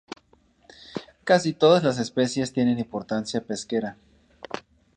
[1.25, 3.97] Casi todas las especies tienen importancia pesquera.